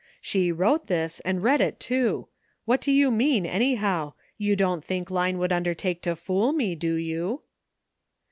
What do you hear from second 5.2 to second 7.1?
would under take to fool me, do